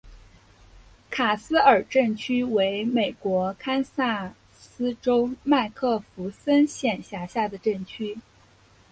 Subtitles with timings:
[1.11, 8.17] 卡斯尔镇区为美国堪萨斯州麦克弗森县辖下的镇区。